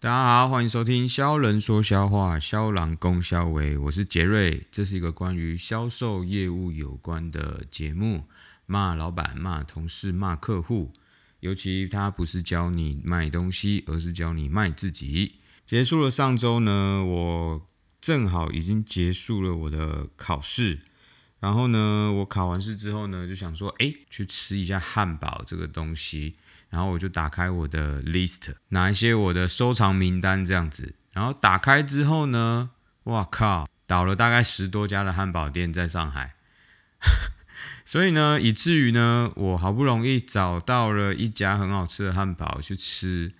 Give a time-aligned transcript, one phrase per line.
[0.00, 8.22] 大家好，欢迎收听销人说销话，销郎攻销为，我是杰瑞，这是一个关于销售业务有关的节目，
[8.64, 10.92] 骂老板、骂同事、骂客户，
[11.40, 15.34] 尤其他不是教你卖东西，而是教你卖自己。
[15.66, 17.68] 结束了上周呢，我
[18.00, 20.78] 正好已经结束了我的考试，
[21.40, 26.36] 然后呢，我考完试之后呢，就想说，哎，去吃一下汉堡这个东西。
[26.70, 30.94] 然后我就打开我的 list，拿一些我的收藏名单这样子。
[31.12, 32.70] 然后打开之后呢，
[33.04, 36.34] 哇靠，倒了大概十多家的汉堡店在上海。
[37.84, 43.32] 所以呢，以至于呢，我好不容易找到了一家很好吃的汉堡去吃，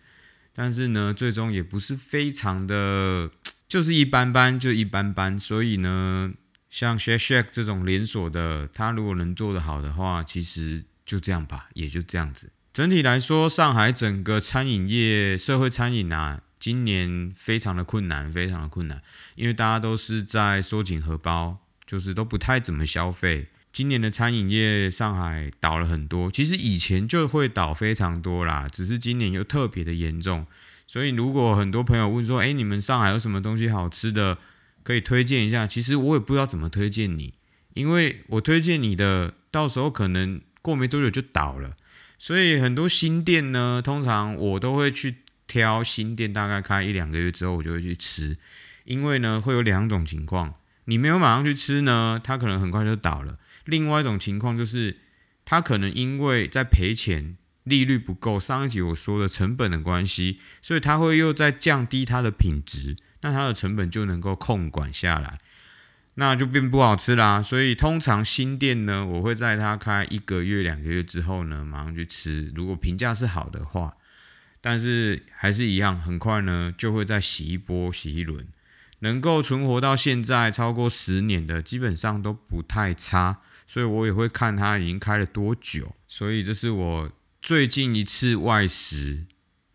[0.55, 3.31] 但是呢，最终也不是非常的，
[3.69, 5.39] 就是一般般，就一般般。
[5.39, 6.33] 所以呢，
[6.71, 12.51] 像 Shake Shack 这种连锁的，它如果能做得好的话，其实就这样吧，也就这样子。
[12.79, 19.03] 整体来说，上海整个餐饮业、社会餐饮啊，今年非常的困难，非常的困难，
[19.35, 23.49] 因为大家都是在缩紧荷包，就是都不太怎么消费。
[23.73, 30.47] 今年的餐饮业，上海倒了很多，其实以前就会倒非常多啦，只是今年又特别的严重。
[30.87, 34.39] 所以，如果很多朋友问说，哎，你们上海有什么东西好吃的，
[34.85, 35.67] 可以推荐一下？
[35.67, 37.35] 其实我也不知道怎么推荐你，
[37.75, 41.77] 因为我推荐你的，到时候可能过没多久就倒了。
[42.19, 45.17] 所以很多新店呢，通常我都会去
[45.47, 48.37] 挑新店，大概开一两个月之后，我就会去吃。
[48.85, 50.55] 因为呢，会有两种情况，
[50.87, 54.97] 你没有马上去吃呢，它可能很快就倒了；另外一种情况就是，
[55.45, 65.39] 它可能因为在赔钱，利率不够，上一集我说的成本的关系，所以它会又在降低它的品质，那它的成本就能够控管下来。
[66.21, 72.51] 那就变不好吃啦，所以通常新店呢，我会在它开一个月、两个月之后呢，马上去吃。
[72.57, 73.97] 如果评价是好的话，
[74.61, 78.45] 但是还是一样，很快呢就会再洗一波、洗一轮。
[78.99, 83.39] 能够存活到现在超过十年的，基本上都不太差。
[83.69, 85.95] 所以我也会看它已经开了多久。
[86.09, 89.25] 所以这是我最近一次外食，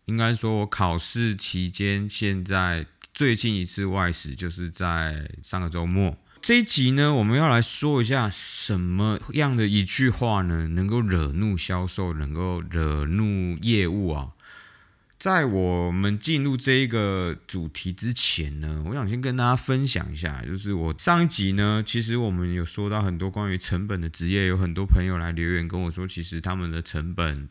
[0.04, 6.18] 应该说我考试期间，现在最近一次外食就是在上个周末。
[6.44, 14.32] 这一集呢，我们要来说一下什么样的一句话呢，能够惹怒销售，能够惹怒业务啊？
[15.18, 27.48] 在我们进入这一个主题之前呢，我想先跟大家分享一下，就是我上一集呢，其实我们有说到很多关于成本的职业，有很多朋友来留言跟我说，其实他们的成本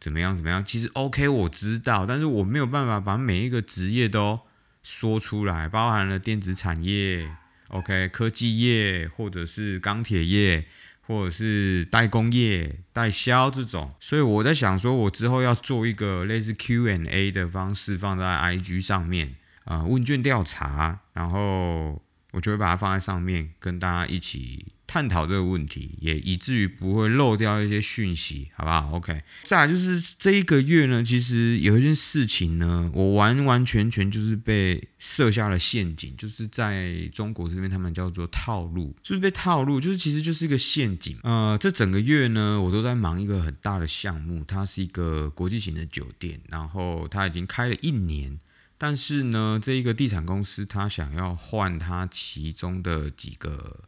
[0.00, 0.64] 怎么样怎么样？
[0.66, 4.40] 其实 OK，我知道，但是我没有办法把每一个职业都
[4.82, 7.30] 说出来，包含了电子产业。
[7.74, 10.64] OK，科技业或者是钢铁业，
[11.08, 24.72] 或者是代工业、代销这种，所以我在想说，我之后要做一个类似 Q&A 的方式放在 IG 上面啊，问卷调查，然后我就会把它放在上面，跟大家一起。
[24.86, 29.22] 探讨这个问题，也以至于不会漏掉一些讯息，好不好？OK。
[29.42, 41.16] 再来就是这一个月呢，其实有一件事情呢，我完完全全就是被设下了陷阱，就是在中国这边他们叫做套路，就是被套路，就是其实就是一个陷阱。
[41.22, 48.38] 呃，这整个月呢，我都在忙一个很大的项目，它是一个国际型的酒店，然后它已经开了一年，
[48.76, 53.80] 但是呢，这一个地产公司它想要换它其中的几个。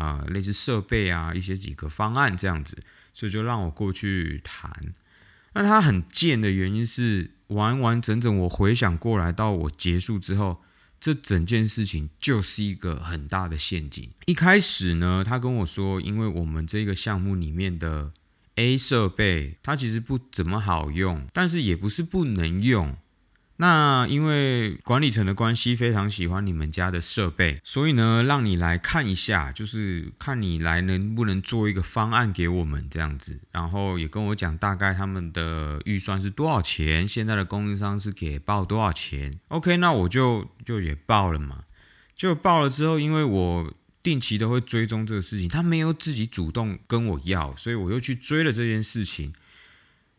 [0.00, 2.78] 啊，类似设备啊，一些几个方案这样子，
[3.12, 4.94] 所以就让我过去谈。
[5.52, 10.62] 那他很贱的原因是，完完整整我回想过来，到我结束之后，
[11.00, 14.08] 这整件事情就是一个很大的陷阱。
[14.26, 18.12] 一开始呢，他跟我说，因为我们这个项目里面的
[18.54, 22.96] A 设备，它其实不怎么好用，但是也不是不能用。
[23.60, 39.38] 那因为管理层的关系非常喜欢你们家的设备，所以呢，让你来看一下，就是看你来能不能做一个方案给我们这样子，然后也跟我讲大概他们的预算是多少钱，现在的供应商是给报多少钱。
[39.48, 41.64] OK，那我就就也报了嘛，
[42.16, 49.34] 就报了之后，因为我定期都会追踪这个事情，他没有自己主动跟我要，所以我又去追了这件事情。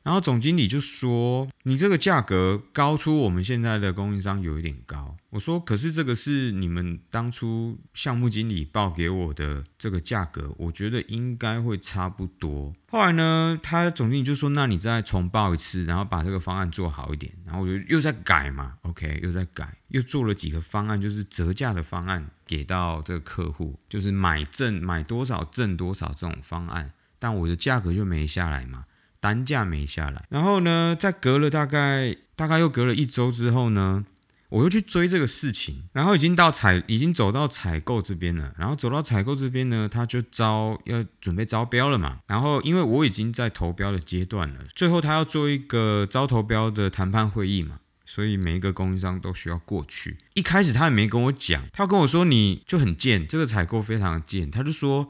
[0.03, 28.85] 然后总经理就说：“你这个价格高出我们现在的供应商有一点高。”我说：“可是这个是你们当初项目经理报给我的这个价格，我觉得应该会差不多。”后来呢，他总经理就说：“那你再重报一次，然后把这个方案做好一点。”然后我就又在改嘛，OK，又在改，又做了几个方案，就是折价的方案给到这个客户，就是买赠买多少赠多少这种方案，但我的价格就没下来嘛。
[29.21, 30.25] 单价没下来。
[30.29, 34.05] 然后呢，在隔了大概大概又隔了一周之后呢，
[34.49, 38.53] 我又去追这个事情，然后已经到采已经走到采购这边了。
[38.57, 42.19] 然后走到采购这边呢，他就招要准备招标了嘛。
[42.27, 47.77] 然后因为我已经在投标的阶段了，最后他要做一个招投标的谈判会议嘛。
[48.03, 50.17] 所以每一个供应商都需要过去。
[50.33, 54.51] 一开始他也没跟我讲，他跟我说你就很贱，这个采购非常贱。
[54.51, 55.07] 他就说，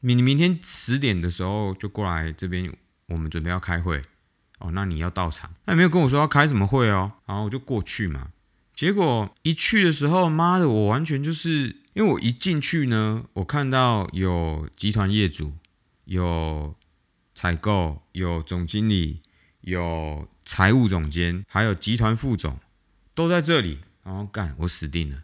[0.00, 2.76] 你明天十点的时候就过来这边，
[3.08, 4.00] 我们准备要开会
[4.60, 4.70] 哦。
[4.72, 7.12] 那你要到场，他也没有跟我说要开什么会哦。
[7.26, 8.28] 然后我就过去嘛。
[8.72, 15.52] 结果一去的时候，妈的，我完全就是因为我一进去呢，我看到有集团业主，
[16.04, 16.74] 有
[17.34, 19.20] 采购，有总经理，
[19.60, 20.28] 有。
[20.50, 22.58] 财务总监还有集团副总
[23.14, 25.18] 都在这里，然后干我死定了，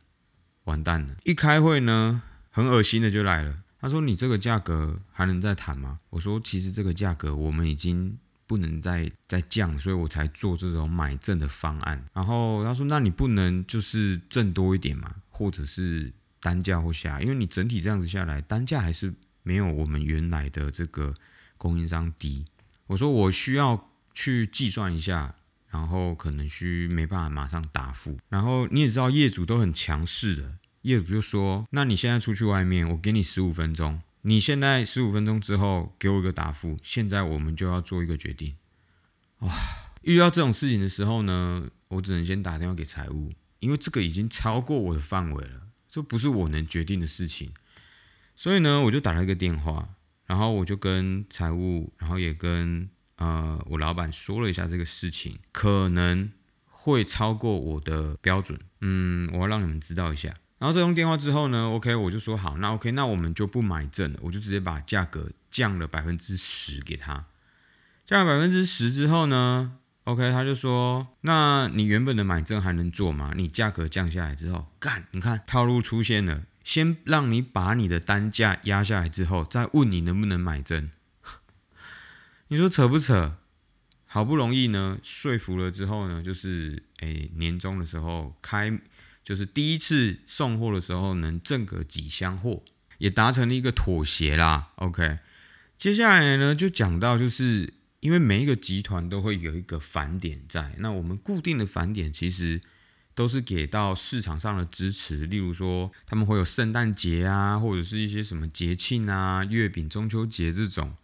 [0.64, 1.16] 完蛋了！
[1.24, 2.20] 一开会呢，
[2.50, 3.63] 很恶心的就来了。
[3.84, 21.12] 他说：“你这个价格还能再谈吗？”我说：“其实这个价格我们已经不能再再降，所以我才做这种买赠的方案。”然后他说：“那你不能就是挣多一点嘛，或者是单价或下，因为你整体这样子下来，单价还是没有我们原来的这个
[21.58, 22.44] 供应商低。”
[22.88, 25.34] 我说：“我需要。”去计算一下，
[25.70, 28.16] 然后可能需没办法马上答复。
[28.28, 30.52] 然后你也知道业主都很强势的，
[30.84, 34.00] 业主就说：“那你现在出去外面，我给你十五分钟。
[34.22, 36.78] 你现在十五分钟之后给我一个答复。
[36.82, 38.54] 现在我们就要做一个决定。”
[39.40, 39.52] 哇！
[40.02, 47.52] 遇到这种事情的时候呢，我只能先打电话给财务，因为这个已经超过我的范围了，这不是我能决定的事情。
[48.34, 49.96] 所以呢，我就打了一个电话，
[50.26, 52.88] 然后我就跟财务，然后也跟。
[53.16, 56.32] 呃，我老板说了一下这个事情，可能
[56.64, 58.58] 会超过我的标准。
[58.80, 60.34] 嗯，我要让你们知道一下。
[60.64, 67.26] 然后这通电话之后呢，OK，我就说好，那 OK，那我们就不买证了，我就直接把价格降了百分之十给他。
[68.06, 73.34] 降了百分之十之后呢，OK，他就说，那你原本的买证还能做吗？
[73.36, 80.88] 你价格降下来之后，干，你看套路出现了，先让你把你的单价压下来之后，再问你能不能买证。
[82.48, 83.36] 你说扯不扯？
[84.06, 88.72] 好不容易呢，说服了之后呢，就是诶年终的时候开，
[89.24, 92.62] 就是第一次送货的时候能挣个几箱货，
[92.98, 94.72] 也达成了一个妥协啦。
[94.76, 95.18] OK，
[95.78, 102.60] 接下来呢就讲到，就是因为每一个集团都会有一个返点在，那我们固定的返点其实
[103.14, 110.94] 都是给到市场上的支持，例如说他们会有圣诞节啊，或者是一些什么节庆啊，月饼、中秋节这种。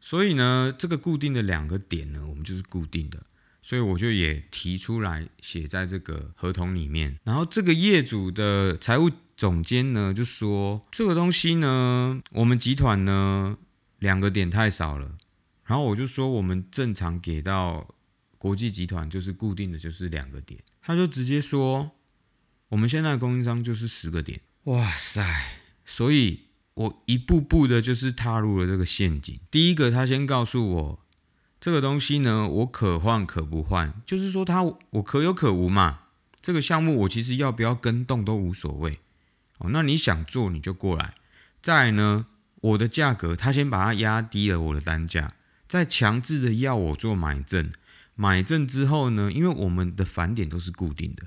[0.00, 3.20] 所以呢，这个固定的两个点呢，我们就是固定的，
[3.68, 7.18] 所以我就也提出来写在这个合同里面。
[7.24, 13.58] 然后这个业主的财务总监呢，就说这个东西呢，我们集团呢
[13.98, 15.18] 两个点太少了。
[15.66, 17.86] 然后我就说我们正常给到
[18.38, 21.90] 国际集团就是固定的就是两个点，他就直接说
[22.70, 24.40] 我们现在的供应商就是十个点。
[24.64, 25.22] 哇塞，
[25.84, 26.44] 所以。
[26.78, 29.36] 我一步步的，就是踏入了这个陷阱。
[29.50, 31.00] 第一个，他先告诉我，
[31.60, 36.00] 这个东西呢，我可换可不换，就是说他我可有可无嘛。
[36.40, 38.98] 这个项目我其实要不要跟动都无所谓。
[39.58, 41.14] 哦，那你想做你就过来。
[41.60, 42.26] 再呢，
[42.60, 45.32] 我的价格他先把它压低了我的单价，
[45.66, 47.72] 再强制的要我做买证。
[48.14, 51.24] 买证之后呢，因为我们的返点都是固定的。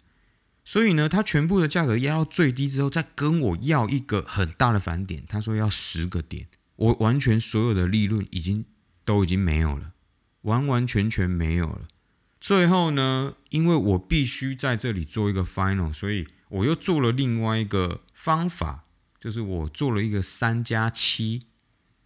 [0.64, 6.48] 所以呢，他全部的价格压到最低之后，再跟我要一个很大的返点，他说要十个点，
[6.78, 8.64] 我完全所有的利润已经
[9.04, 9.92] 都已经没有了，
[10.42, 11.88] 完完全全没有了。
[12.40, 18.86] 最后呢，因为我必须在这里做一个 final，所以我又做了另外一个方法，
[19.20, 21.44] 就是我做了一个三加七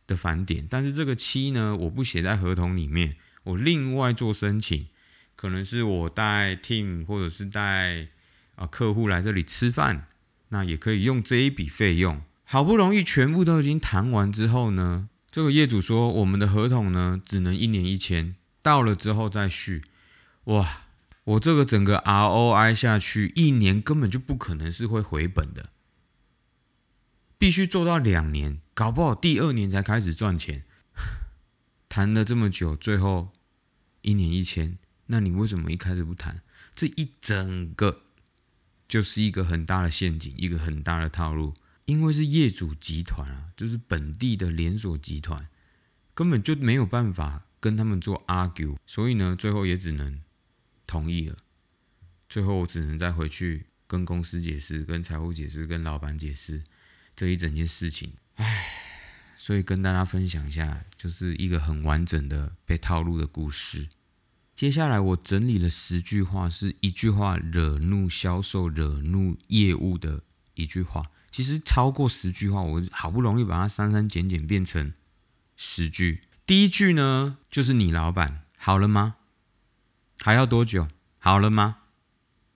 [0.05, 4.87] 的返点，但是这个七呢，我不写在合同里面，我另外做申请，
[5.35, 8.07] 可能是我带 team 或者是带。
[8.55, 10.07] 啊，客户来这里吃饭，
[10.47, 12.21] 那也可以用这一笔费用。
[12.45, 19.81] 好不容易全部都已经谈完之后呢，这个业主说我们的合同呢只能一年一签，到了之后再续。
[20.45, 20.83] 哇，
[21.25, 25.71] 我这个整个 ROI 下去，一年根本就不可能是会回本的，
[27.37, 30.63] 必须做到两年，搞不好第二年才开始赚钱。
[31.89, 33.33] 谈了这么久，最后
[34.03, 34.77] 一年一签，
[35.07, 36.43] 那你为什么一开始不谈？
[36.73, 38.03] 这一整个。
[38.87, 45.47] 就是一个很大的陷阱，一个很大的套路，因为是业主集团啊，就是本地的连锁集团，
[46.13, 50.21] 根本就没有办法跟他们做 argue，所以呢，最后也只能
[50.87, 51.37] 同意了。
[52.27, 56.63] 最后我只能再回去跟公司解释、跟财务解释、跟老板解释
[57.15, 58.13] 这一整件事情。
[58.35, 58.67] 唉，
[59.37, 63.87] 所以跟大家分享一下，就是一个很完整的被套路的故事。
[64.55, 70.23] 接下来我整理了十句话，是一句话惹怒销售、惹怒业务的
[70.55, 71.11] 一句话。
[71.35, 74.93] 其实超过十句话，我好不容易把它删删减减变成
[75.57, 76.21] 十句。
[76.45, 79.15] 第一句呢，就是你老板好了吗？
[80.21, 80.87] 还要多久？
[81.19, 81.79] 好了吗？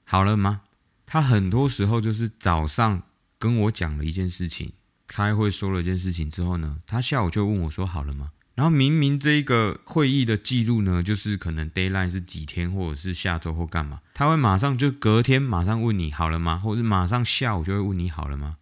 [0.05, 0.62] 好了吗？
[1.05, 3.03] 他很多时候就是早上
[3.38, 4.71] 跟我讲了一件事情，
[5.05, 8.29] 开会说了一件事情之后呢，他下午就问我说好了吗？
[8.55, 16.57] 然后明明这一个会议的记录呢，就是可能 d a y l i n e 是几天，或者是下周或干嘛，他会马上就隔天马上问你好了吗？
[16.57, 18.55] 或者马上下午就会问你好了吗？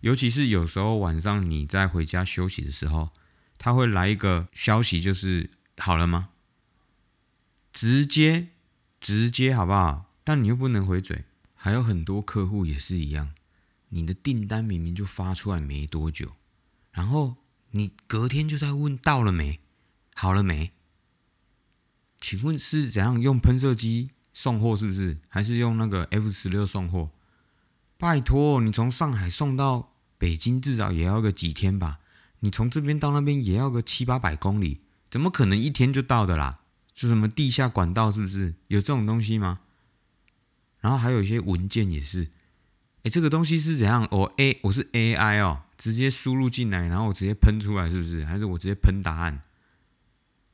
[0.00, 3.10] 尤其是有时候晚上你在回家休息的时候，
[3.58, 6.30] 他会来一个消息，就是好了吗？
[7.72, 8.48] 直接
[9.00, 10.12] 直接好不好？
[10.22, 11.24] 但你又不能回嘴。
[11.60, 13.34] 还有很多客户也是一样，
[13.88, 16.36] 你的订单明明就发出来没多久，
[16.92, 17.34] 然后
[17.72, 19.58] 你隔天就在问到了没，
[20.14, 20.70] 好了没？
[22.20, 24.76] 请问是怎样用喷射机送货？
[24.76, 25.18] 是不是？
[25.28, 27.10] 还是用那个 F 十六送货？
[28.00, 31.98] 拜托，你从上海送到北京至少也要个几天吧？
[32.38, 34.78] 你从这边到那边也要个七八百公里，
[35.10, 36.60] 怎么可能一天就到的啦？
[36.94, 38.12] 是什么地下管道？
[38.12, 39.58] 是不是有这种东西吗？
[40.80, 42.28] 然后还有一些文件也是，
[43.02, 44.06] 哎，这个东西是怎样？
[44.12, 48.24] 我 A 我是 AI 哦，直接输入进来，然后我直接喷出来，是不是？
[48.24, 49.42] 还是我直接喷答案？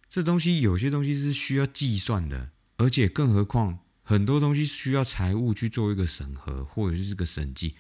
[0.09, 2.49] 这东西有些东西是需要计算的，
[2.79, 7.75] 而且更何况很多东西需要财务去做一个审核或者是这个审计。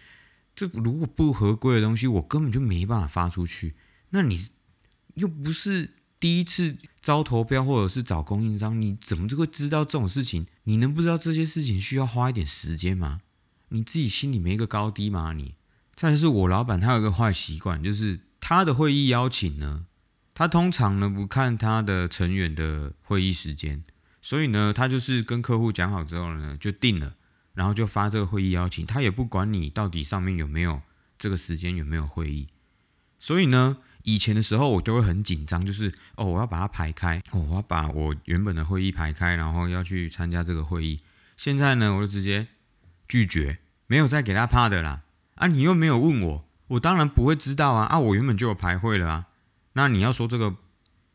[0.56, 3.74] 这如果不合规的东西，我根本就没办法发出去。
[4.10, 4.48] 那你
[5.14, 5.90] 又不是。
[6.20, 10.46] 第一次招投标或者是找供应商，你怎么就会知道这种事情？
[10.62, 13.20] 你能不知道这些事情需要花一点时间吗？
[13.68, 15.34] 你自己心里没一个高低吗？
[15.34, 15.54] 你
[15.94, 19.84] 再是我老板，他有一个坏习惯，就是他的会议邀请呢，
[20.32, 23.84] 他通常呢不看他的成员的会议时间，
[24.24, 27.14] 所以呢，他就是跟客户讲好之后呢就定了，
[27.52, 30.80] 然后就发这个会议邀请，他也不管你到底上面有没有
[31.18, 32.46] 这个时间有没有会议，
[33.18, 33.76] 所以呢。
[34.06, 41.00] 以前的时候，我就会很紧张，就是哦，我要把它排开，哦，我要把我原本的会议排开，然后要去参加这个会议。
[41.38, 42.46] 现在呢，我就直接
[43.08, 45.04] 拒绝，没有再给他怕的啦。
[45.36, 47.86] 啊，你又没有问我，我当然不会知道啊。
[47.86, 49.26] 啊，我原本就有排会了啊。
[49.72, 50.54] 那你要说这个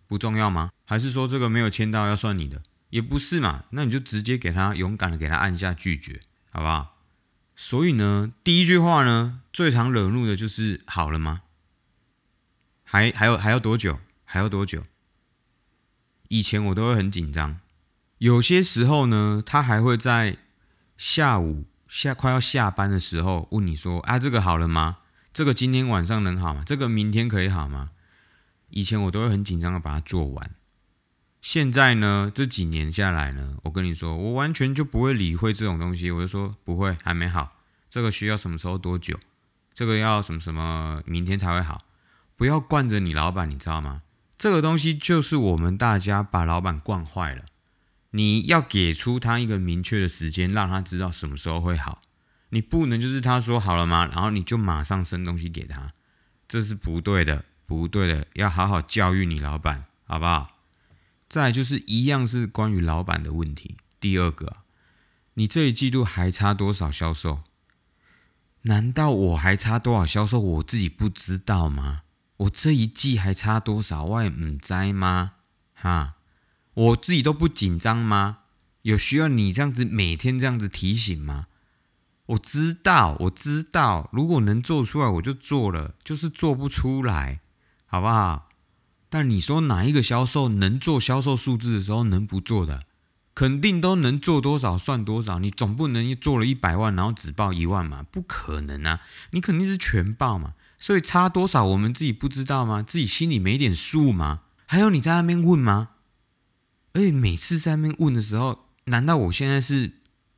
[0.08, 0.72] 不重要吗？
[0.84, 2.60] 还是说这个没有签到要算你的？
[2.90, 3.66] 也不是嘛。
[3.72, 6.98] 那你就直接给他勇敢的给他按下拒绝，好不好？
[7.56, 11.42] 所以呢，第一句话呢，最常惹怒的就是好了吗？
[12.84, 14.00] 还还有还要多久？
[14.24, 14.84] 还要多久？
[16.30, 17.60] 以前我都会很紧张，
[18.20, 20.38] 有些时候呢，他还会在
[20.96, 25.00] 下午下快要下班的时候问你说：“啊，这个好了吗？
[25.34, 26.64] 这个今天晚上能好吗？
[26.66, 27.92] 这个明天可以好吗？”
[28.70, 30.52] 以前我都会很紧张的把它做完。
[31.42, 36.12] 现在呢，这几年下来呢，我跟你说，我完全就不会理会这种东西。
[36.12, 37.58] 我就说不会，还没好。
[37.90, 39.18] 这个需要什么时候多久？
[39.74, 41.80] 这个要什么什么明天才会好？
[42.36, 44.02] 不要惯着你老板，你知道吗？
[44.38, 47.44] 这个东西就是我们大家把老板惯坏了。
[48.12, 52.02] 你要给出他一个明确的时间，让他知道什么时候会好。
[52.50, 54.06] 你不能就是他说好了吗？
[54.12, 55.94] 然后你就马上生东西给他，
[56.48, 58.28] 这是不对的，不对的。
[58.34, 60.59] 要好好教育你老板，好不好？
[61.30, 63.78] 再就是一样是关于老板的问题。
[64.00, 64.58] 第二个，
[65.36, 67.42] 你这一季度还差多少销售？
[68.64, 72.02] 难道我还差多少销售，我自己不知道吗？
[72.38, 74.04] 我这一季还差多少？
[74.04, 75.34] 我也唔知吗？
[75.76, 76.16] 哈，
[76.74, 78.40] 我自己都不紧张吗？
[78.82, 81.46] 有需要你这样子每天这样子提醒吗？
[82.26, 87.42] 我知道，我知道，如果能做出来我就做了，就是做不出来，
[87.86, 88.49] 好不好？
[89.10, 92.84] 但你说哪一个销售能做销售数字的时候能不做的？
[93.36, 95.40] 肯定都能做多少算多少。
[95.40, 98.04] 你总不能做了一百万然后只报一万嘛？
[98.12, 99.02] 不可能啊！
[99.32, 100.54] 你肯定是全报嘛。
[100.78, 102.84] 所以差多少我们自己不知道吗？
[102.84, 104.42] 自己心里没点数吗？
[104.66, 105.90] 还有你在那边问吗？
[106.94, 109.94] 而且每次在那边问的时候，难道我现在是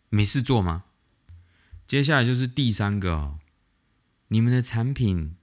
[0.09, 0.83] 没事做吗？
[1.87, 3.39] 接下来就是第三个哦，
[4.27, 5.35] 你们的产品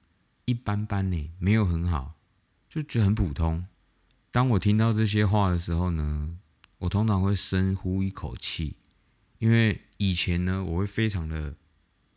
[0.44, 2.14] 一般般呢，没有很好，
[2.68, 3.66] 就觉得很普通。
[4.30, 6.36] 当我听到这些话的时候呢，
[6.78, 8.76] 我通常会深呼一口气，
[9.38, 11.54] 因为以前呢，我会非常的、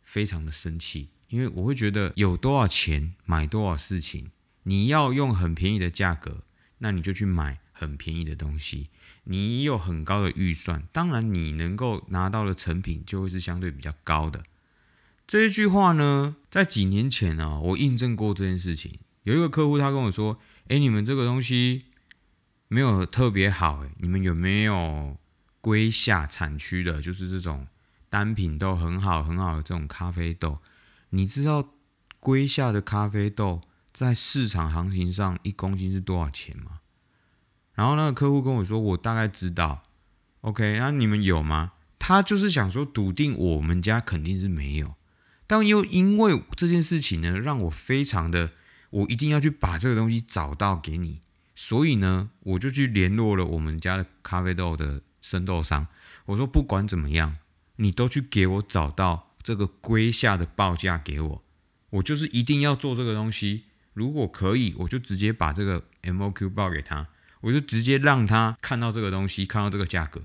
[0.02, 1.08] 非常的生气。
[1.28, 4.30] 因为我会觉得有多少钱买多少事情，
[4.64, 6.42] 你要用很便宜的价格，
[6.76, 8.90] 那你就去买很便宜的东西。
[9.24, 14.42] 你有很高的预算，当然你能够拿到的成品就会是相对比较高的。
[15.26, 18.98] 这一句话呢，在几年前啊，我印证过这件事情。
[19.24, 20.38] 有一个客户他跟我说
[20.68, 21.84] ：“哎，你们这个东西
[22.68, 25.16] 没有特别好，哎，你们有没有
[25.60, 27.66] 龟下产区的，就是这种
[28.08, 30.58] 单品豆很好很好的这种咖啡豆？
[31.10, 31.68] 你知道
[32.20, 33.60] 龟下的咖啡豆
[33.92, 36.80] 在市场行情上一公斤是多少钱吗？”
[37.74, 39.84] 然后那个客户跟我说：“我大概知道。
[40.42, 41.72] ”OK，那你们有吗？
[41.98, 44.96] 他就是想说笃定我们家肯定是没有，
[45.46, 48.50] 但又因为这件事情呢，让我非常的，
[48.92, 51.20] 我一定要去把这个东西找到给你，
[51.54, 55.86] 所以呢，我就去联络了我们家的咖啡豆的生豆商，
[56.26, 57.36] 我说不管怎么样，
[57.76, 61.42] 你都去给我找到这个龟下的报价给我，
[61.90, 67.08] 我就是一定要做这个东西，如果可以，我就直接把这个 MOQ 报给他，
[67.40, 70.22] 我就直接让他看到这个东西，看到这个价格。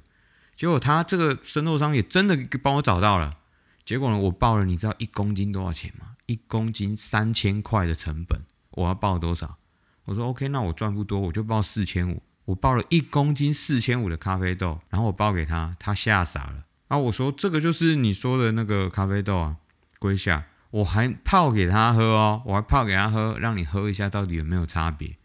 [0.55, 3.37] 结果他这个生豆商也真的帮我找到了。
[3.85, 6.17] 结果呢，我报了，你知道一公斤多少钱吗？
[6.25, 8.41] 一公斤三千块的成本，
[8.77, 9.57] 我要报多少？
[10.05, 12.21] 我说 OK，那我赚不多，我就报四千五。
[12.45, 16.65] 我报了一公斤四千五的咖啡豆，然后我报给他，他吓傻了。
[16.87, 19.57] 然后我说这个就是你说的那个咖啡豆啊，
[19.99, 25.17] 龟下，我还泡给他喝哦，我还泡给他喝，让你喝一下到底有没有差别。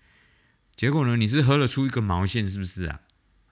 [0.75, 3.00] 结果呢，你是喝了出一个毛线，是不是啊？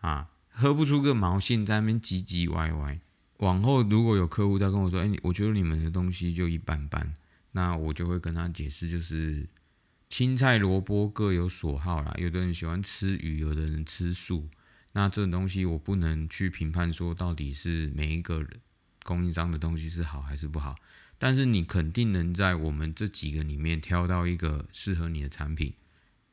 [0.00, 0.28] 啊？
[0.48, 2.98] 喝不出个毛线，在那边唧唧歪歪。
[3.36, 7.14] 往后如果有客户再跟我说：“哎，我觉得你们的东西就一般般。”
[7.52, 9.48] 那我就会跟他解释，就是
[10.10, 12.14] 青菜萝卜各有所好啦。
[12.18, 14.50] 有的人喜欢吃鱼，有的人吃素。
[14.92, 18.60] 那这种东西我不能去评判说到底是每一个人
[19.04, 20.76] 供应商的东西是好还是不好。
[21.18, 25.72] 但是你肯定能在我们这几个里面挑到一个适合你的产品。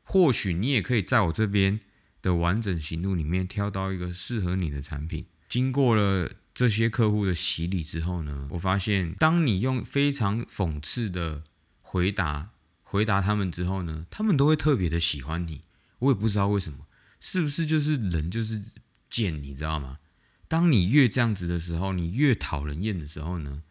[0.03, 1.79] 或许你也可以在我这边。
[2.19, 11.43] 的完整行路里面挑到一个适合你的产品，经过了这些客户的洗礼之后呢，我发现当你用非常讽刺的
[11.79, 12.49] 回答
[12.89, 15.63] 回答他们之后呢，他们都会特别的喜欢你。
[15.99, 16.87] 我也不知道为什么，
[17.19, 18.63] 是不是就是人就是
[19.09, 19.99] 贱，你知道吗？
[20.47, 23.63] 当你越这样子的时候，你越讨人厌的时候呢，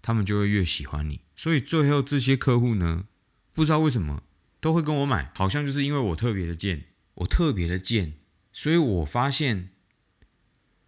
[0.00, 1.20] 他们就会越喜欢你。
[1.36, 3.04] 所以最后这些客户呢，
[3.52, 4.22] 不知道为什么
[4.60, 6.84] 都会跟我买，好像就是因为我特别的贱。
[7.16, 8.14] 我特别的贱，
[8.54, 9.68] 所以我发现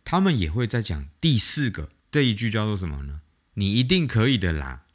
[0.06, 3.20] 他们也会在讲第四个这一句叫做什么呢？
[3.54, 4.86] 你一定可以的啦！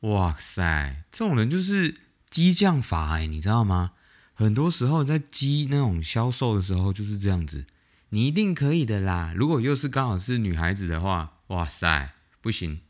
[0.00, 1.96] 哇塞，这种人就是
[2.30, 3.92] 激将法哎，你知道吗？
[4.32, 7.66] 很多时候在激那种销售的时候就是这样子，
[8.10, 9.34] 你一定可以的啦！
[9.36, 12.80] 如果又是刚好是女孩子的话，哇塞，不行，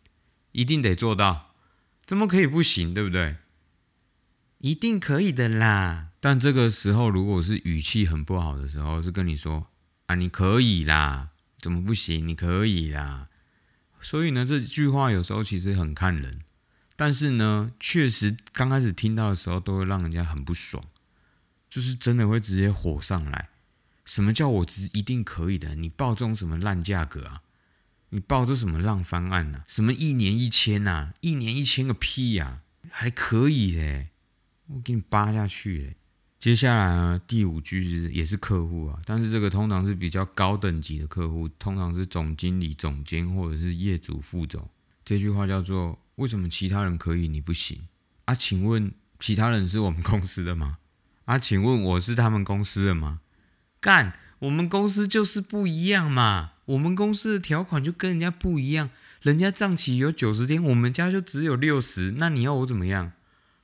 [0.53, 1.55] 一定得做到，
[2.07, 2.95] 怎么可以不行？
[2.95, 3.37] 对不对？
[4.59, 6.11] 一定可以的啦！
[6.21, 9.69] 但这个时候，如果是语气很不好的时候，是跟你说
[10.07, 12.29] 啊，你可以啦，怎么不行？
[12.29, 13.29] 你可以啦。
[14.03, 16.41] 所以呢，这句话有时候其实很看人，
[17.01, 20.85] 但是呢，确实刚开始听到的时候，都会让人家很不爽，
[21.71, 23.49] 就是真的会直接火上来。
[24.05, 25.75] 什么叫我只一定可以的？
[25.77, 27.41] 你报这种什么烂价格啊？
[28.11, 29.65] 你报这什么烂方案啊？
[29.67, 31.15] 什么一年一千呐？
[31.23, 32.61] 一年一千个屁呀？
[32.91, 34.11] 还可以嘞。
[34.67, 35.97] 我给你扒下去
[36.39, 44.69] 接下来呢，第五句是也是客户啊，但是这个通常是比较高等级的客户，通常是总经理、总监或者是业主副总。
[45.03, 47.89] 这句话叫做：为什么其他人可以，你不行？
[48.27, 50.77] 啊，请问其他人是我们公司的吗？
[51.25, 53.21] 啊，请问我是他们公司的吗？
[53.81, 58.91] 干，我们公司就是不一样嘛，我们公司的条款就跟人家不一样，
[59.23, 63.13] 人家账期有九十天，我们家就只有六十，那你要我怎么样？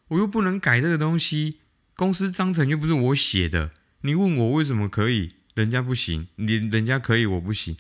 [0.09, 1.59] 我又不能改这个东西，
[1.95, 3.73] 公司章程又不是我写的。
[4.01, 7.77] 你问我为什么可以，人家不行；你人家可以，我不行。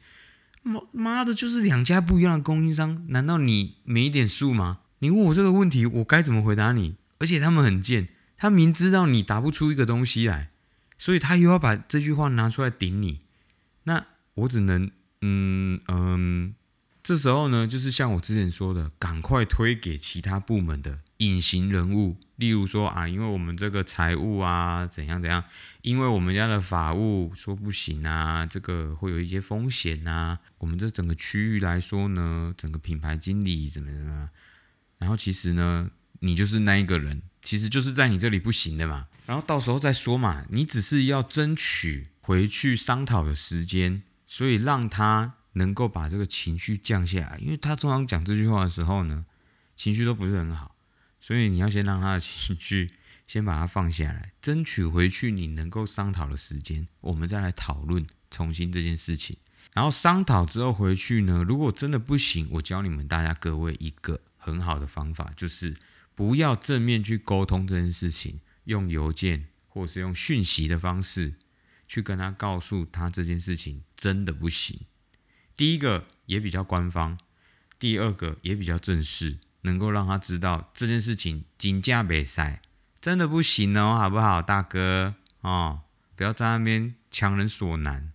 [0.67, 4.81] 妈妈的，就是两家不一样的供应商，难道你没一点数吗？
[4.99, 6.97] 你问我这个问题，我该怎么回答你？
[7.19, 10.51] 而且他们很贱，他明知道你答不出一个东西来，
[10.99, 13.21] 所以他又要把这句话拿出来顶你。
[13.85, 14.91] 那我只能，
[15.23, 16.55] 嗯嗯。
[17.03, 25.45] 这时候呢，就是像我之前说的，赶快推给其他部门的隐形人物，例如说啊，因为我们这个财务啊怎样怎样，
[25.83, 30.39] 因为我们家的法务说不行啊，这个会有一些风险呐。
[30.59, 34.31] 我们这整个区域来说呢，整个品牌经理怎么怎么，
[34.99, 39.07] 然后其实呢，你就是那一个人，其实就是在你这里不行的嘛。
[39.27, 45.35] 然后到时候再说嘛，你只是要争取回去商讨的时间，所以让他。
[45.59, 49.25] 能够把这个情绪降下来，因为他通常讲这句话的时候呢，
[49.75, 50.76] 情绪都不是很好，
[51.27, 52.89] 所以你要先让他的情绪
[53.27, 59.37] 先把它放下来，争取回去你能够商讨的时间，我们再来讨论重新这件事情。
[59.75, 65.77] 然后商讨之后回去呢，如果真的不行，我教你们大家各位一个很好的方法，就是
[66.15, 71.35] 不要正面去沟通这件事情，用邮件或是用讯息的方式
[71.89, 74.79] 去跟他告诉他这件事情真的不行。
[75.57, 77.19] 第一个也比较官方，
[77.81, 82.63] 第二个也比较正式，能够让他知道这件事情金价没塞，
[83.01, 85.81] 真的不行哦，好不好，大哥哦，
[86.15, 88.13] 不要在那边强人所难。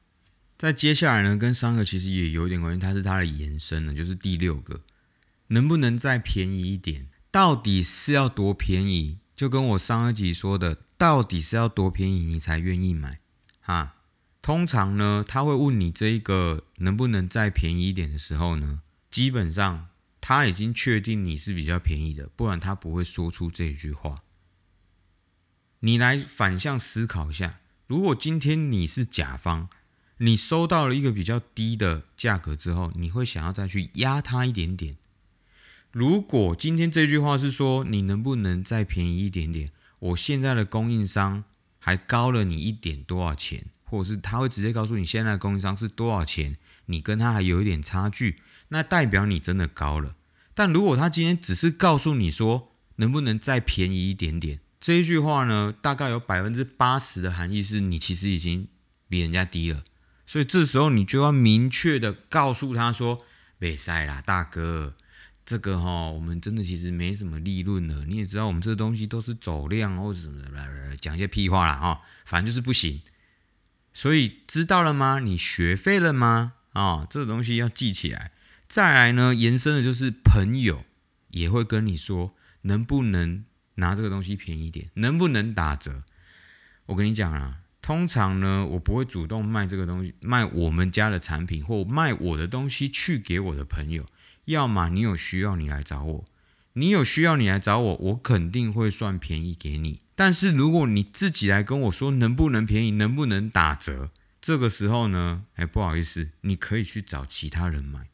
[0.58, 4.82] 在接下来呢，跟三个其实也有点关系，它是它的延伸呢，就是第六个，
[5.48, 7.08] 能不能再便宜一点？
[7.30, 9.20] 到底是要多便宜？
[9.36, 13.20] 就跟我上一集说的，到底是要多便宜你才愿意买？
[13.60, 13.96] 哈，
[14.42, 19.88] 通常呢，他会问你这一个能不能再便宜一点的时候呢，基本上
[20.22, 24.24] 他已经确定你是比较便宜的，不然他不会说出这一句话。
[25.80, 29.68] 你来反向思考一下，如果今天你是甲方。
[30.24, 34.94] 你收到了一个比较低的价格之后，你会想要再去压他一点点。
[35.92, 41.44] 如果今天这句话是说你能不能再便宜一点点，我现在的供应商
[41.80, 46.56] 还高了你一点多少钱，或者是他会直接告诉你现在的供应商是多少钱，
[46.86, 48.36] 你跟他还有一点差距，
[48.74, 50.16] 那代表你真的高了。
[50.54, 58.68] 但如果他今天只是告诉你说能不能再便宜一点点，这一句话呢，大概有百分之八十的含义是你其实已经
[59.08, 59.84] 比人家低了。
[60.26, 63.18] 所以这时候你就要明确的告诉他说
[63.60, 64.96] ：“别塞啦，大哥，
[65.46, 68.06] 这个哈，我们真的其实没什么利润了。
[68.06, 73.02] 你也知道，我们这东西都是走量或者什么的，讲一些屁话啦哈，反正就是不行。
[73.94, 75.20] 所以知道了吗？
[75.20, 76.54] 你学废了吗？
[76.74, 78.32] 啊，这个东西要记起来。
[78.72, 80.86] 再来呢，延伸的就是朋友
[81.32, 83.44] 也会跟你说，能不能
[83.76, 86.04] 拿这个东西便宜点，能不能打折？
[86.86, 94.06] 我跟你讲啊。”通常呢，我不会主动卖这个东西，卖我们家的产品或卖我的东西去给我的朋友。
[94.46, 96.26] 要么你有需要，你来找我；
[96.74, 100.00] 你有需要，你来找我，我肯定会算便宜给你。
[100.16, 108.11] 但是如果你自己来跟我说能不能便宜，能不能打折，这个时候呢，哎，不好意思，你可以去找其他人买，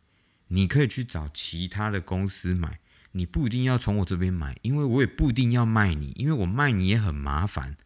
[0.49, 2.79] 你可以去找其他的公司买，
[3.11, 7.77] 你不一定要从我这边买，因为我也不一定要卖你，因为我卖你也很麻烦，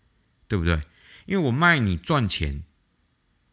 [0.48, 0.82] 对不对？
[1.26, 2.64] 因为我卖你赚钱，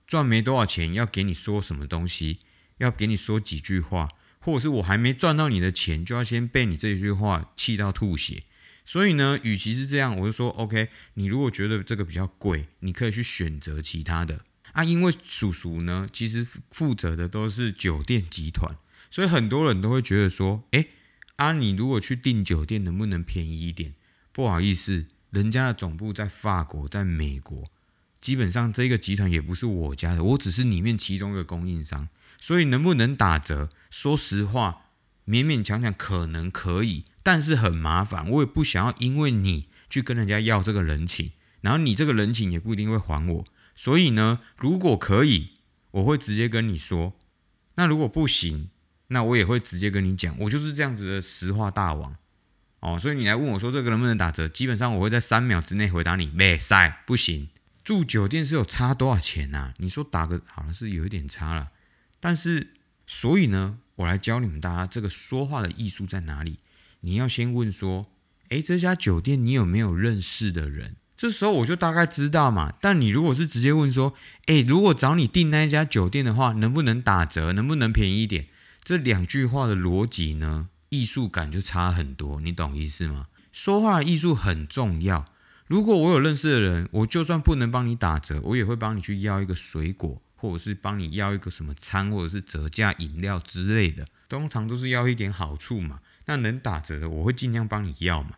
[0.07, 2.39] 赚没多少钱，要给你说什么东西，
[2.79, 8.45] 要给你说几句话，或者是我还没赚到你的钱，就要先被你这一句话气到吐血。
[8.85, 14.43] 所以呢，与其是这样，我就说 OK，你如果觉得这个比较贵，你可以去选择其他的
[14.73, 14.83] 啊。
[14.83, 18.75] 因为叔叔呢，其实负责的都是酒店集团，
[19.11, 20.87] 所以很多人都会觉得说，哎，
[21.37, 23.95] 啊，你如果去订酒店，能不能便宜一点？
[24.33, 25.07] 不好意思。
[25.31, 27.63] 人家的总部在法国，在美国，
[28.19, 32.09] 基本上这个集团也不是我家的，我只是里面其中一个供应商，
[32.41, 33.69] 所以能不能打折？
[33.91, 34.87] 说实话，
[35.27, 43.45] 勉勉强强可能可以，但是很麻烦，我也不想要因为你去跟人家要这个人情，然后你这个人情也不一定会还我，
[43.77, 45.51] 所以呢，如果可以，
[45.91, 47.13] 我会直接跟你说；
[47.75, 48.71] 那如果不行，
[49.09, 52.15] 那我也会直接跟你讲，我就是这样子的实话大王。
[52.81, 54.47] 哦，所以你来问我说这个能不能打折？
[54.49, 57.49] 基本上我会在三秒之内回答你，没塞，不行。
[57.83, 59.73] 住酒店是有差多少钱呐？
[59.79, 61.71] 你说打个好像是有一点差了，
[62.21, 62.75] 但是
[63.07, 66.59] 所以呢，我来教你们大家这个说话的艺术在哪里。
[67.01, 68.07] 你要先问说，
[68.51, 70.97] 诶，这家酒店你有没有认识的人？
[71.17, 72.75] 这时候我就大概知道嘛。
[72.81, 74.15] 但你如果是直接问说，
[74.47, 77.53] 诶，如果找你订那一家酒店的话，能不能打折？
[77.55, 78.47] 能不能便宜一点？
[78.89, 80.71] 这两句话的逻辑呢？
[80.89, 83.27] 艺术感就差很多，你懂意思吗？
[83.53, 85.27] 说话艺术很重要。
[85.67, 94.07] 如果我有认识的人，我就算不能帮你打折，我也会帮你去要一个水果，或者是帮你要一个什么餐，或者是折价饮料之类的。
[94.27, 96.01] 通常都是要一点好处嘛。
[96.25, 98.37] 那能打折的，我会尽量帮你要嘛。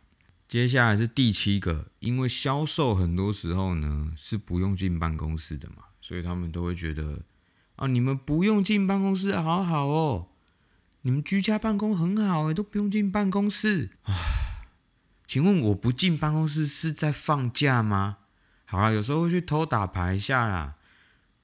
[0.49, 7.23] 接下来是第七个，因为销售很多时候呢是不用进办公室的嘛，所以他们都会觉得
[7.77, 10.27] 啊，你们不用进办公室，好好哦。
[11.03, 14.15] 你们居家办公很好诶，都不用进办公室啊？
[15.27, 18.19] 请问我不进办公室是在放假吗？
[18.65, 20.75] 好啦，有时候会去偷打牌一下啦，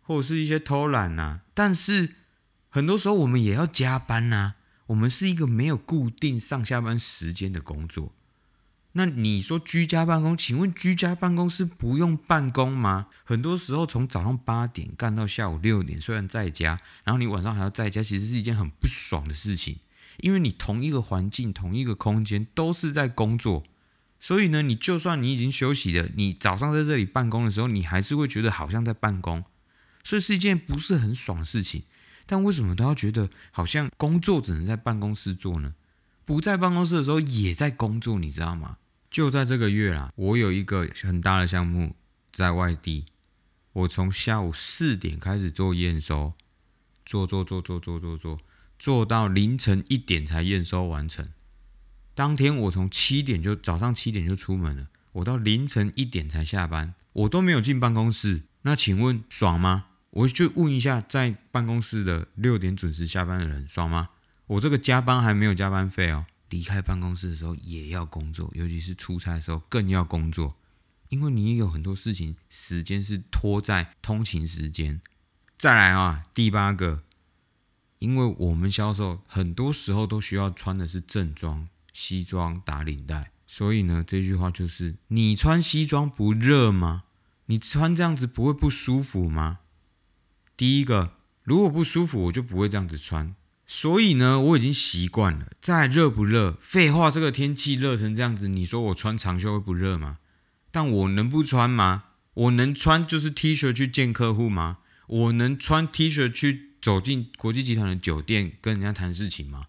[0.03, 1.41] 或者是一些偷懒呐。
[1.55, 2.15] 但是
[2.69, 4.55] 很多时候我们也要加班呐。
[4.87, 8.13] 我们是一个没有固定上下班时间的工作。
[8.99, 10.35] 那你说居家办公？
[10.35, 13.09] 请问居家办公是不用办公吗？
[13.25, 19.77] 很多时候从早上八点干到下午六点，虽然在家，然后你晚上还要在家，其实是一件很不爽的事情。
[20.21, 23.65] 因为你同一个环境、同一个空间都是在工作，
[24.19, 29.45] 所以呢，你就算你已经休息了，你早上在这里办公的时候，你还是会觉得好像在办公，
[30.03, 31.83] 所以是一件不是很爽的事情。
[32.25, 35.75] 但为什么都要觉得好像工作只能在办公室做呢？
[36.25, 38.79] 不在办公室的时候也在工作，你知道吗？
[39.17, 41.97] 就在这个月啦，我有一个很大的项目
[42.31, 43.07] 在外地，
[43.73, 46.35] 我从下午四点开始做验收，
[47.07, 48.39] 做做做做做做做，
[48.79, 51.25] 做到凌晨一点才验收完成。
[52.15, 58.43] 当天我从七点就早上七点就出门了，我到凌晨一点才下班，我都没有进办公室。
[58.65, 59.87] 那请问爽吗？
[60.11, 64.11] 我就问一下，在办公室的六点准时下班的人爽吗？
[64.47, 66.27] 我这个加班还没有加班费哦。
[66.51, 70.57] 离开办公室的时候也要工作，尤其是出差的时候更要工作，
[71.09, 75.01] 因为你有很多事情时间是拖在通勤时间。
[75.59, 77.03] 再来啊，第八个，
[77.99, 81.69] 因为我们销售很多时候都需要穿的是正装。
[81.99, 87.05] 西装打领带，所以呢，这句话就是：你穿西装不热吗？
[87.47, 89.61] 你穿这样子不会不舒服吗？
[90.59, 93.35] 第一个，如果不舒服，我就不会这样子穿。
[93.67, 95.47] 所以呢，我已经习惯了。
[95.61, 96.57] 再热不热？
[96.61, 100.19] 废话，这个天气热成这样子，你说我穿长袖会不热吗？
[100.71, 102.05] 但我能不穿吗？
[102.35, 104.79] 我能穿就是 T 恤去见客户吗？
[105.07, 109.65] 我能穿 T 恤去走进国际集团的酒店跟人家谈事情吗？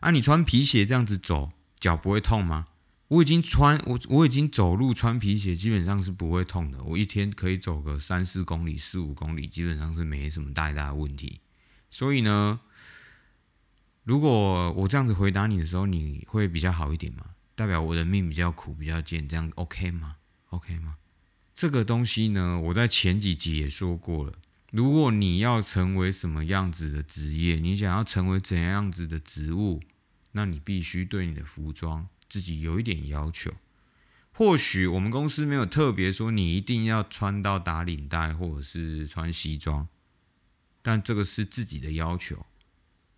[0.00, 1.52] 啊，你穿皮鞋这样子走？
[1.78, 2.68] 脚不会痛吗？
[3.08, 6.82] 我已经穿我我已经走路穿皮鞋，基本上是不会痛的。
[6.82, 11.40] 我一天可以走个三四公里、四五公里，基本上是没什么太大的问题。
[11.90, 12.60] 所以呢，
[14.06, 17.24] 如果我这样子回答你的时候，你会比较好一点吗？
[17.56, 20.14] 代表我的命比较苦、比较贱，这样 OK 吗
[20.50, 20.96] ？OK 吗？
[21.56, 24.34] 这个东西呢，我在前几集也说过了。
[24.70, 29.82] 如果你要成为什么样子的职业，你想要成为怎样子的职务？
[30.30, 33.50] 那你必须对你的服装自己有一点要求。
[34.32, 39.88] 或许我们公司没有特别说你一定要穿到打领带或者是穿西装，
[40.80, 42.46] 但这个是自己的要求，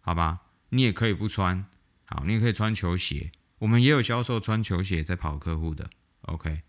[0.00, 0.40] 好吧？
[0.70, 1.66] 你也可以不穿，
[2.04, 3.32] 好，你也可以穿球鞋。
[3.58, 5.90] 我们也有销售穿球鞋在跑客户的
[6.22, 6.62] ，OK？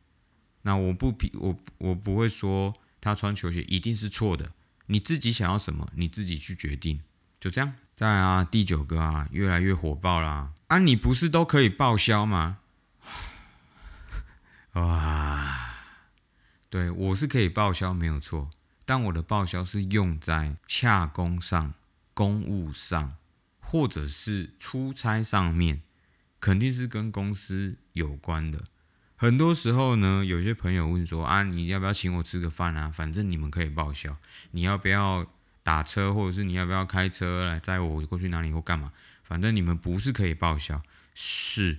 [0.64, 4.52] 那我不比我我不会说他穿球鞋一定是错的，
[4.88, 7.02] 你自己想要什么，你自己去决定，
[7.40, 7.74] 就这样。
[7.96, 10.54] 再来啊，第九个啊，越来越火爆啦！
[10.68, 12.60] 啊，你不是都可以报销吗？
[14.74, 15.76] 哇，
[16.70, 18.50] 对我是可以报销，没有错。
[18.86, 21.74] 但我的报销是用在洽工上、
[22.14, 23.16] 公务上，
[23.69, 25.82] 或者是出差上面，
[26.39, 28.63] 肯定是跟公司有关的。
[29.15, 32.89] 很多时候呢，有些朋友问说啊，你要不要请我吃个饭啊？
[32.89, 34.17] 反正你们可以报销，
[34.51, 35.27] 你要不要？
[35.62, 38.91] 打车，或者是你要不要开车来载我过去哪里或干嘛？
[39.21, 40.82] 反正你们不是可以报销，
[41.13, 41.77] 是，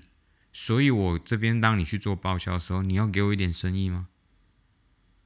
[0.52, 4.06] 所以我这边当你去做报销的时候，你要给我一点生意吗？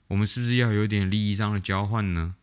[0.06, 2.36] 我们是不是要有点利益上的交换呢？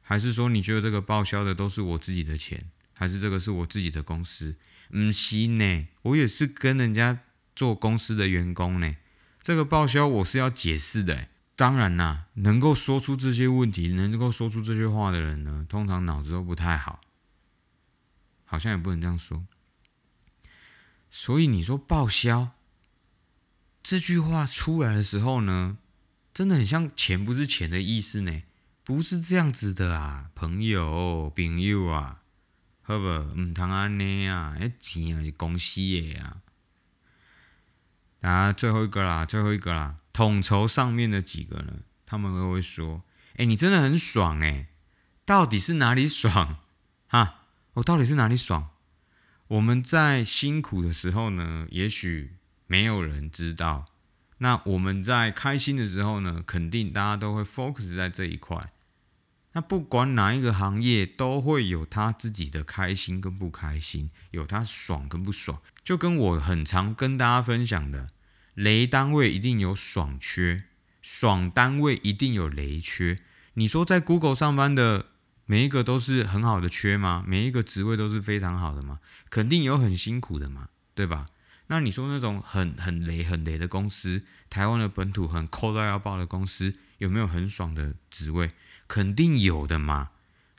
[0.00, 4.56] 还是说你觉得这个报销的都是我自己的钱，还是这个是我自己的公司？
[4.90, 7.20] 嗯，行呢，我也是跟人家
[7.56, 8.96] 做公司的员工呢，
[9.42, 11.28] 这个报销我是要解释的。
[11.54, 17.00] 当然啦，能够说出这些问题、能够说出这些话的人呢，通常脑子都不太好，
[18.44, 19.44] 好像也不能这样说。
[21.10, 22.52] 所以你说报销
[23.82, 25.76] 这句话出来的时候呢，
[26.32, 28.42] 真的很像钱不是钱的意思呢，
[28.82, 32.21] 不是这样子的啊，朋友、朋友啊，
[32.82, 33.06] 好不？
[33.06, 36.36] 唔通安尼啊，那钱啊是公司的啊。
[38.20, 39.96] 啊，最后一个啦，最后一个啦。
[40.12, 41.80] 统筹上面的几个呢？
[42.04, 43.02] 他们都会说
[43.38, 44.68] ：“哎，你真的很爽哎，
[45.24, 46.58] 到底是哪里爽？
[47.08, 48.68] 哈，我到底是哪里爽？
[49.48, 53.84] 我们在辛苦的时候呢，也许没有人知道；
[54.38, 58.72] 那我们在开心的时候呢，肯定大家都会 focus 在这一块。
[59.52, 65.60] 那不管哪一个行业，都会有他自己的开心跟不开心，有他爽跟不爽。
[65.84, 68.06] 就跟我很常跟大家分享的。”
[68.54, 70.64] 雷单位一定有爽缺，
[71.00, 73.16] 爽单位一定有雷缺。
[73.54, 75.06] 你说在 Google 上班的
[75.46, 77.24] 每一个都是很好的缺吗？
[77.26, 79.00] 每一个职位都是非常好的吗？
[79.30, 81.24] 肯定有很辛苦的嘛，对吧？
[81.68, 88.50] 那你说那种很很雷很雷的公司，台湾的本土很抠到要爆的公司，有没有很爽的职位？
[88.92, 90.10] 肯定有的嘛。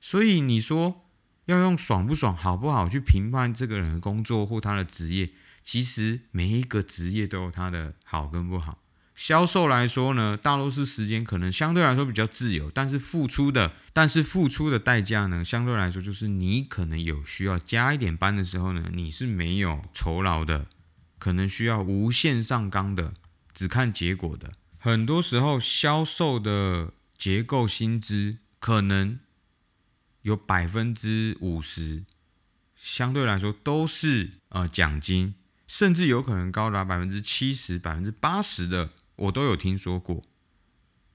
[0.02, 1.06] 所以你说
[1.46, 5.30] 要用爽不爽、好不好去评判这个人的工作或他的职业？
[5.64, 8.80] 其实每一个职业都有他的好跟不好。
[9.14, 20.66] 销售来说呢，大多数时间可能相对来说比较自由，但是付出的，但是付出的代价呢，相对来说就是你可能有需要加一点班的时候呢，你是没有酬劳的，
[21.20, 23.14] 可能需要无限上纲的，
[23.54, 24.52] 只看结果的。
[24.80, 26.92] 很多时候销售的
[27.24, 29.18] 结构薪资可能
[30.24, 32.04] 有百分之五十，
[32.76, 35.34] 相对来说都是呃奖金。
[35.66, 40.22] 甚至有可能高达百分之七十、百分之八十的，我都有听说过。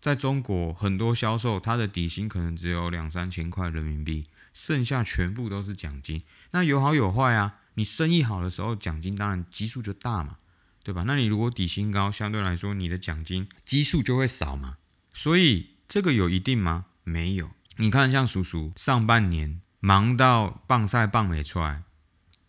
[0.01, 6.23] 在中国，很多销售他的底薪可能只有两三千块人民币，剩下全部都是奖金。
[6.53, 10.38] 那有好有坏啊，你生意好的时候，奖金当然基数就大嘛，
[10.83, 11.05] 对吧？
[11.07, 14.79] 那你如果底薪高，相对来说你的奖金基数就会少嘛。
[15.12, 16.85] 所以这个有一定吗？
[17.03, 17.51] 没有。
[17.77, 21.85] 你看，像叔叔上半年忙到棒赛棒没出来，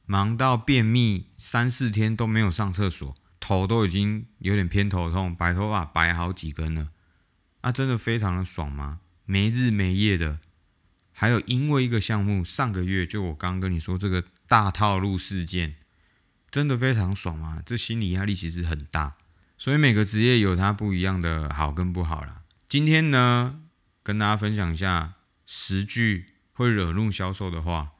[0.05, 6.89] 忙到便秘三四天都没有上厕所，头都已经有点偏头痛，白头发白好几根了。
[7.61, 8.99] 啊，真的非常的爽吗？
[9.25, 10.39] 没日没夜的，
[11.13, 15.75] 还有因为一个项目，上个月就我刚刚跟你说这个大套路事件，
[16.51, 17.61] 真的非常爽吗？
[17.65, 19.15] 这心理压力其实很大，
[19.57, 22.38] 所以每个职业有它不一样的好跟不好啦。
[22.69, 23.61] 今天呢，
[24.03, 25.15] 跟大家分享一下
[25.47, 27.93] 十句会惹怒销售的话。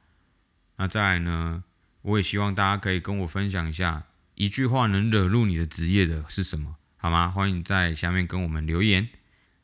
[0.76, 1.64] 那再来呢，
[2.02, 4.04] 我也希望大家可以跟我分享一下
[4.36, 7.28] 一句话能惹怒你的职业的是什么，好吗？
[7.28, 9.08] 欢迎在下面跟我们留言。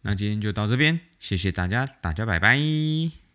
[0.01, 3.26] 那今天就到这边，谢谢大家，大家拜拜。